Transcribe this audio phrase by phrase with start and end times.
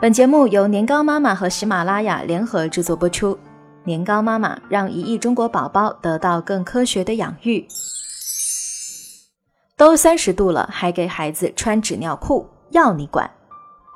[0.00, 3.36] 本节目由年糕妈妈和喜马拉雅联合制作播出。
[3.82, 7.66] 年糕妈妈让一亿中国宝宝得到更科学的养育。
[9.76, 13.28] 都三十度了，还给孩子穿纸尿裤，要你管？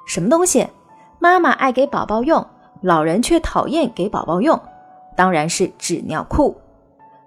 [0.05, 0.66] 什么东西？
[1.20, 2.45] 妈妈爱给宝宝用，
[2.80, 4.61] 老人却讨厌给宝宝用，
[5.16, 6.57] 当然是纸尿裤。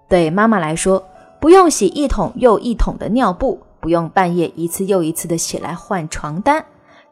[0.10, 1.02] 对妈妈来说，
[1.40, 6.66] 不用洗一桶又一桶的尿布，不用半夜一次又一次的起来换床单。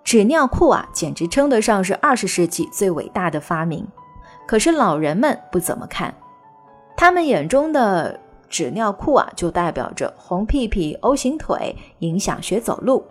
[0.04, 3.88] 纸尿裤啊，简直称得上是二十世纪最伟大的发明。
[4.46, 6.14] 可是老人们不怎么看，
[6.98, 13.06] 他们眼中的纸尿裤啊，就代表着红屁屁、O 型腿，影响学走路。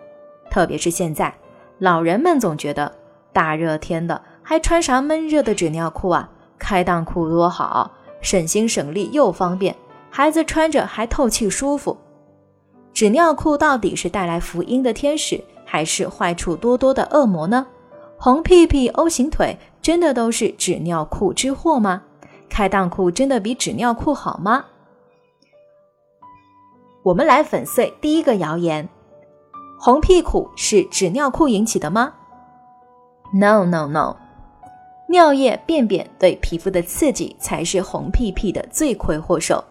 [0.49, 1.33] 特别是现在，
[1.79, 2.91] 老人们总觉得
[3.33, 6.29] 大热天的还穿啥闷热的纸尿裤啊？
[6.59, 9.75] 开裆裤多好，省心省力又方便，
[10.11, 11.97] 孩子穿着还透气舒服。
[12.93, 15.43] 纸尿裤到底是带来福音的天使？
[15.73, 17.65] 还是坏处多多的恶魔呢？
[18.19, 22.03] 红屁屁、O 型腿真的都是纸尿裤之祸吗？
[22.47, 24.65] 开裆裤真的比纸尿裤好吗？
[27.01, 28.87] 我们来粉碎第一个谣言：
[29.79, 32.13] 红屁股是纸尿裤引起的吗
[33.33, 34.15] ？No No No，
[35.09, 39.63] 尿液、便便对皮肤的刺激才是红屁屁的罪魁祸首。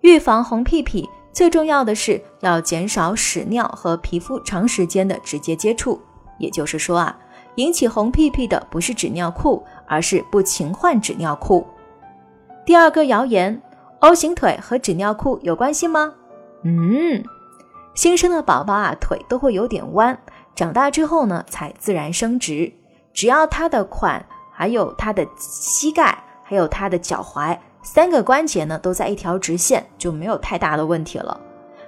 [0.00, 1.08] 预防红屁屁。
[1.34, 6.00] 最重要的是要减少屎尿和皮肤长时间的直接接触，
[6.38, 7.18] 也就是说啊，
[7.56, 11.66] 引起红屁屁的不是纸尿裤，而是不勤换纸尿裤。
[12.64, 13.60] 第二个谣言
[13.98, 16.14] ，O 型腿和纸尿裤有关系吗？
[16.62, 17.24] 嗯，
[17.96, 20.16] 新生的宝宝啊，腿都会有点弯，
[20.54, 22.72] 长大之后呢才自然伸直。
[23.12, 27.58] 只要他的髋，还有他的膝盖，还有他的脚踝。
[27.84, 31.38] 三个关节呢都在一条直线，就没有太大的问题了。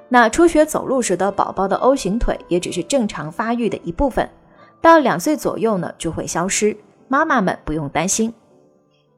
[0.08, 4.30] 那初学走路时的宝宝的 O 型腿也只是正常发育的一部分，
[4.80, 6.76] 到两岁左右呢就会消失，
[7.08, 8.32] 妈妈们不用担心。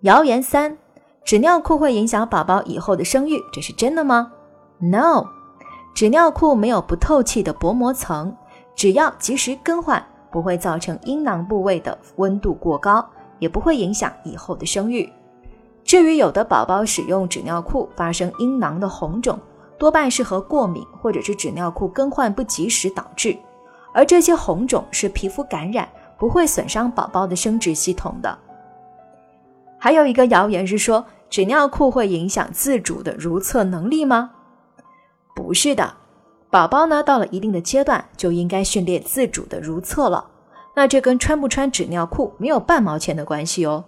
[0.02, 0.78] 谣言三：
[1.24, 4.32] 纸尿裤会影响宝宝以后的生育，这是真的吗
[4.78, 5.26] ？No，
[5.94, 8.34] 纸尿裤没有不透气的薄膜层，
[8.76, 13.04] 只要及时更换，不会造成阴囊部位的温度过高，
[13.40, 15.12] 也不会影响以后的生育。
[15.88, 19.38] 至于有的宝宝使用纸尿裤发生阴囊的红肿，
[19.78, 23.34] 多半是和过敏或者是纸尿裤更换不及时导致，
[23.94, 25.88] 而这些红肿是皮肤感染，
[26.18, 28.38] 不会损伤宝宝的生殖系统的。
[29.78, 34.32] 还有一个谣言是说纸尿裤会影响自主的如厕能力吗？
[35.34, 35.94] 不是的，
[36.50, 40.26] 宝宝呢到了一定的阶段就应该训练自主的如厕了，
[40.76, 43.82] 那这跟穿不穿纸尿裤没有半毛钱的关系哦。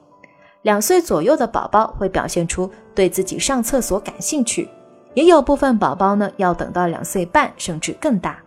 [0.63, 4.69] 两岁左右的宝宝会表现出对自己上厕所感兴趣，
[5.15, 8.39] 也有部分宝宝呢要等到两岁半甚至更大。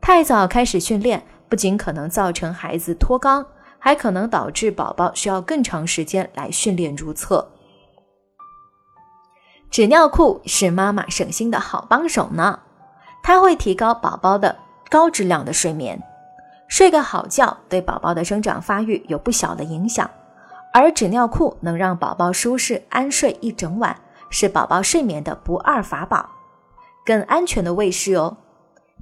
[0.00, 3.44] 太早开始训练，不仅可能造成孩子脱肛，
[3.78, 7.50] 还可能导致宝宝需要更长时间来训练如厕。
[9.70, 12.60] 纸尿裤是妈妈省心的好帮手呢，
[13.22, 14.56] 它会提高宝宝的
[14.88, 16.00] 高质量的睡眠，
[16.68, 20.08] 睡个好觉对宝宝的生长发育有不小的影响。
[20.72, 23.96] 而纸尿裤能让宝宝舒适安睡一整晚，
[24.30, 26.30] 是宝宝睡眠的不二法宝，
[27.04, 28.36] 更安全的卫士哦。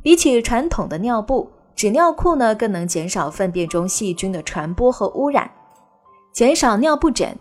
[0.02, 5.50] 比起传统的尿布，纸尿裤呢更能减少粪便中细菌的传播和污染，
[6.32, 7.36] 减少尿布疹。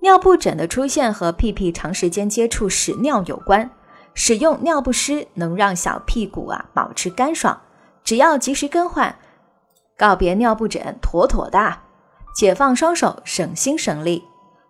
[0.00, 3.68] 尿布疹的出现和屁屁长时间接触屎尿有关，
[4.14, 7.58] 使用尿不湿能让小屁股啊保持干爽，
[8.04, 9.16] 只要及时更换，
[9.96, 11.85] 告别尿布疹，妥妥的。
[12.36, 14.22] 解放双手，省心省力，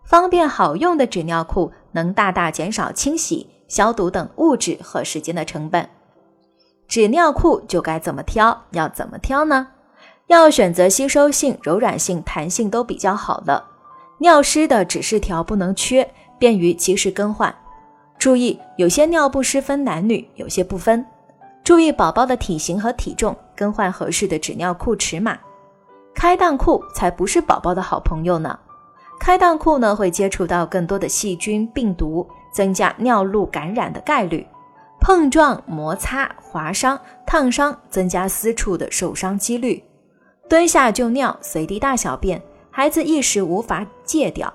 [0.05, 5.91] 方便好用的纸尿裤能大大减少清洗、消毒等物质和时间的成本。
[6.87, 8.67] 纸尿裤就该怎么挑？
[8.71, 9.67] 要怎么挑呢？
[10.29, 13.65] 要选择吸收性、柔软性、弹性都比较好的，
[14.19, 17.53] 尿湿的指示条不能缺，便于及时更换。
[18.17, 21.05] 注意，有些尿不湿分男女，有些不分。
[21.65, 25.37] 注意宝宝的体型和体重，更换合适的纸尿裤尺码。
[26.17, 28.59] 开裆裤才不是宝宝的好朋友呢。
[29.21, 34.47] 开裆裤呢会接触到更多的细菌、病毒，增加尿路感染的概率。
[34.99, 39.85] 碰撞、摩擦、划伤、烫伤，增加私处的受伤几率。
[40.49, 44.53] 蹲下就尿，随地大小便，孩子一时无法戒掉。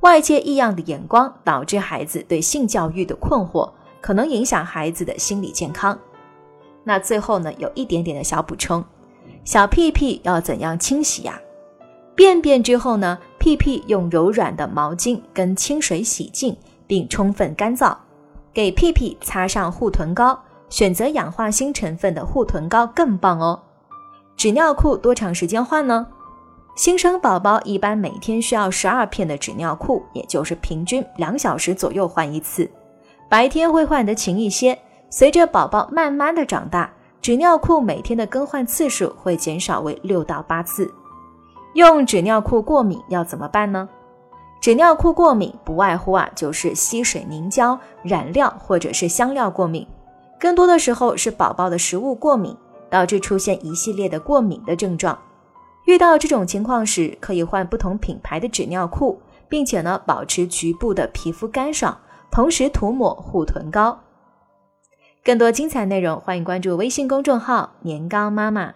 [0.00, 3.70] 外界异样的眼光导致孩子对性教育的困惑，
[4.00, 5.96] 可能影响孩子的心理健康。
[6.82, 8.84] 那最后呢，有一点点的小补充。
[9.48, 11.40] 小屁屁要怎样清洗呀？
[12.14, 16.54] 便便之后呢，屁屁用柔软的毛巾跟清水洗净，
[16.86, 17.96] 并充分干燥。
[18.52, 23.58] 给屁屁擦上护臀膏，选择氧化锌成分的护臀膏更棒哦。
[24.36, 26.06] 纸尿裤多长时间换呢？
[26.76, 32.70] 新生宝宝一般每天需要十二片的纸尿裤，也就是平均两小时左右换一次。
[33.30, 34.78] 白天会换得勤一些，
[35.08, 40.92] 随着宝宝慢慢的长大，纸尿裤每天的更换次数会减少为六到八次。
[41.74, 43.88] 用纸尿裤过敏要怎么办呢？
[44.60, 49.86] 纸尿裤过敏不外乎啊就是吸水凝胶、染料或者是香料过敏，
[50.40, 52.56] 更多的时候是宝宝的食物过敏，
[52.90, 55.16] 导致出现一系列的过敏的症状。
[55.84, 61.96] 遇到这种情况时，可以换不同品牌的纸尿裤，并且呢保持局部的皮肤干爽，
[62.30, 63.98] 同时涂抹护臀膏。
[65.24, 68.74] 更多精彩内容，欢迎关注微信公众号“年糕妈妈”。